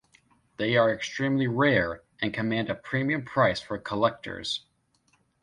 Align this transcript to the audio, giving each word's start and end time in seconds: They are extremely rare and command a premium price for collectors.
They 0.57 0.75
are 0.77 0.91
extremely 0.91 1.47
rare 1.47 2.01
and 2.19 2.33
command 2.33 2.71
a 2.71 2.73
premium 2.73 3.23
price 3.23 3.59
for 3.59 3.77
collectors. 3.77 4.65